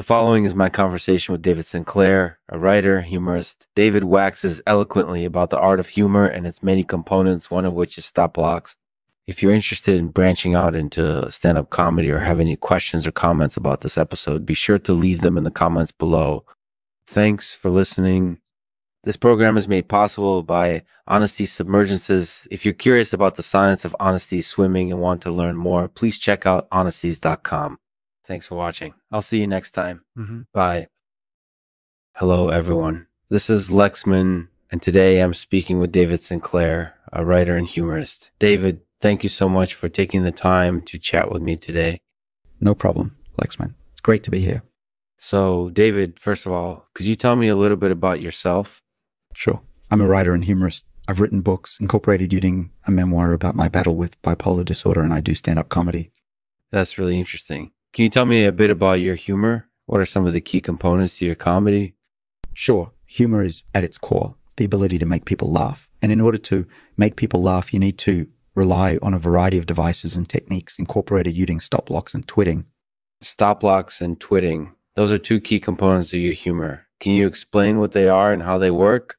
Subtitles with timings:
[0.00, 3.66] The following is my conversation with David Sinclair, a writer, humorist.
[3.74, 7.98] David waxes eloquently about the art of humor and its many components, one of which
[7.98, 8.76] is stop blocks.
[9.26, 13.12] If you're interested in branching out into stand up comedy or have any questions or
[13.12, 16.46] comments about this episode, be sure to leave them in the comments below.
[17.04, 18.38] Thanks for listening.
[19.04, 22.48] This program is made possible by Honesty Submergences.
[22.50, 26.16] If you're curious about the science of honesty swimming and want to learn more, please
[26.16, 27.78] check out honesties.com.
[28.30, 28.94] Thanks for watching.
[29.10, 30.04] I'll see you next time.
[30.16, 30.42] Mm-hmm.
[30.52, 30.86] Bye.
[32.14, 33.08] Hello, everyone.
[33.28, 38.30] This is Lexman, and today I'm speaking with David Sinclair, a writer and humorist.
[38.38, 42.02] David, thank you so much for taking the time to chat with me today.
[42.60, 43.74] No problem, Lexman.
[43.90, 44.62] It's great to be here.
[45.18, 48.80] So, David, first of all, could you tell me a little bit about yourself?
[49.34, 49.60] Sure.
[49.90, 50.86] I'm a writer and humorist.
[51.08, 55.18] I've written books, incorporated using a memoir about my battle with bipolar disorder, and I
[55.18, 56.12] do stand up comedy.
[56.70, 57.72] That's really interesting.
[57.92, 59.68] Can you tell me a bit about your humor?
[59.86, 61.94] What are some of the key components to your comedy?
[62.54, 62.92] Sure.
[63.06, 65.88] Humor is at its core the ability to make people laugh.
[66.00, 69.66] And in order to make people laugh, you need to rely on a variety of
[69.66, 72.66] devices and techniques incorporated using stop blocks and twitting.
[73.20, 74.72] Stop blocks and twitting.
[74.94, 76.86] Those are two key components of your humor.
[77.00, 79.16] Can you explain what they are and how they work?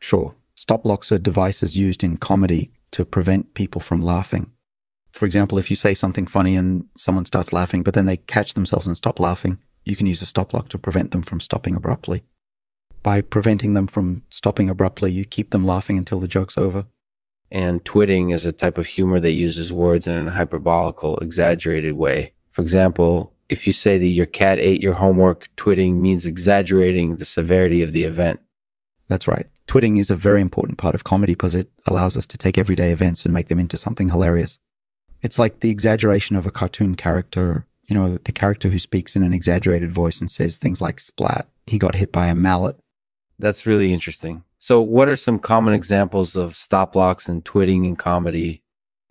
[0.00, 0.36] Sure.
[0.54, 4.52] Stop blocks are devices used in comedy to prevent people from laughing.
[5.16, 8.52] For example, if you say something funny and someone starts laughing, but then they catch
[8.52, 11.74] themselves and stop laughing, you can use a stop lock to prevent them from stopping
[11.74, 12.22] abruptly.
[13.02, 16.84] By preventing them from stopping abruptly, you keep them laughing until the joke's over.
[17.50, 22.34] And twitting is a type of humor that uses words in a hyperbolical, exaggerated way.
[22.50, 27.24] For example, if you say that your cat ate your homework, twitting means exaggerating the
[27.24, 28.40] severity of the event.
[29.08, 29.46] That's right.
[29.66, 32.92] Twitting is a very important part of comedy because it allows us to take everyday
[32.92, 34.58] events and make them into something hilarious.
[35.22, 39.22] It's like the exaggeration of a cartoon character, you know, the character who speaks in
[39.22, 42.76] an exaggerated voice and says things like splat, he got hit by a mallet.
[43.38, 44.44] That's really interesting.
[44.58, 48.62] So, what are some common examples of stop blocks and twitting in comedy?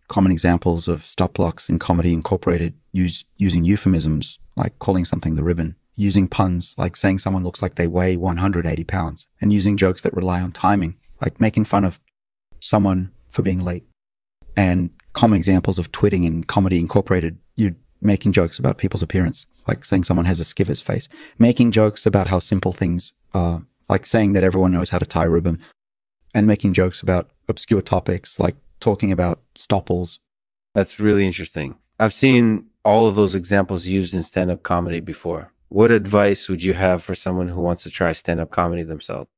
[0.07, 5.43] Common examples of stop blocks in comedy incorporated use, using euphemisms like calling something the
[5.43, 10.01] ribbon, using puns like saying someone looks like they weigh 180 pounds, and using jokes
[10.01, 11.99] that rely on timing, like making fun of
[12.59, 13.85] someone for being late.
[14.57, 19.83] And common examples of twitting in comedy incorporated you making jokes about people's appearance, like
[19.83, 21.09] saying someone has a skivver's face,
[21.39, 25.25] making jokes about how simple things are, like saying that everyone knows how to tie
[25.25, 25.59] a ribbon,
[26.33, 30.19] and making jokes about obscure topics, like talking about stopples.
[30.75, 31.77] That's really interesting.
[31.99, 35.51] I've seen all of those examples used in stand up comedy before.
[35.69, 39.29] What advice would you have for someone who wants to try stand up comedy themselves?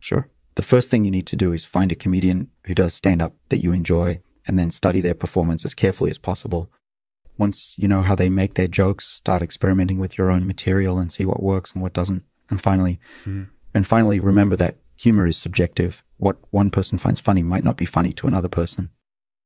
[0.00, 0.28] Sure.
[0.56, 3.34] The first thing you need to do is find a comedian who does stand up
[3.50, 6.70] that you enjoy and then study their performance as carefully as possible.
[7.38, 11.12] Once you know how they make their jokes, start experimenting with your own material and
[11.12, 12.24] see what works and what doesn't.
[12.48, 13.48] And finally, Mhm.
[13.74, 16.02] and finally, remember that humor is subjective.
[16.16, 18.90] What one person finds funny might not be funny to another person.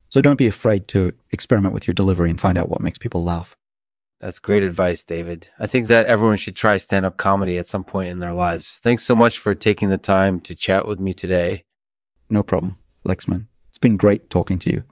[0.09, 3.25] So don't be afraid to experiment with your delivery and find out what makes people
[3.25, 3.57] laugh.
[4.21, 5.49] That's great advice, David.
[5.59, 8.79] I think that everyone should try stand up comedy at some point in their lives.
[8.83, 11.65] Thanks so much for taking the time to chat with me today.
[12.29, 13.47] No problem, Lexman.
[13.81, 14.85] It's been great talking to you.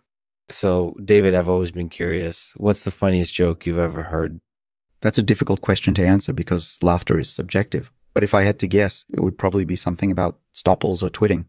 [0.48, 2.54] So, David, I've always been curious.
[2.56, 4.40] What's the funniest joke you've ever heard?
[5.02, 7.92] That's a difficult question to answer because laughter is subjective.
[8.14, 11.44] But if I had to guess, it would probably be something about stopples or twitting.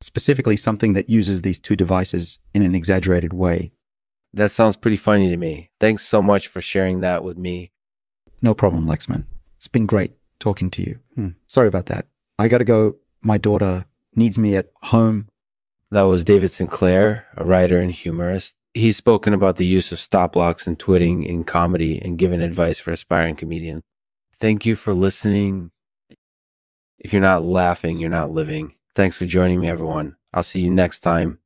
[0.00, 3.70] Specifically, something that uses these two devices in an exaggerated way.
[4.34, 5.70] That sounds pretty funny to me.
[5.78, 7.70] Thanks so much for sharing that with me.
[8.42, 9.26] No problem, Lexman.
[9.54, 10.98] It's been great talking to you.
[11.14, 11.28] Hmm.
[11.46, 12.08] Sorry about that.
[12.36, 12.96] I gotta go.
[13.22, 13.84] My daughter
[14.16, 15.28] needs me at home.
[15.92, 18.56] That was David Sinclair, a writer and humorist.
[18.74, 22.78] He's spoken about the use of stop blocks and twitting in comedy and given advice
[22.78, 23.82] for aspiring comedians.
[24.38, 25.72] Thank you for listening.
[26.98, 28.74] If you're not laughing, you're not living.
[28.94, 30.16] Thanks for joining me, everyone.
[30.32, 31.40] I'll see you next time.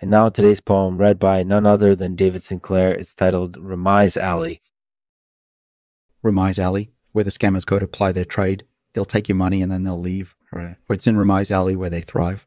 [0.00, 2.94] And now today's poem read by none other than David Sinclair.
[2.94, 4.62] It's titled Ramai's Alley.
[6.22, 8.64] Ramai's Alley, where the scammers go to ply their trade.
[8.94, 10.36] They'll take your money and then they'll leave.
[10.52, 10.76] Right.
[10.88, 12.46] Or it's in Ramai's Alley where they thrive.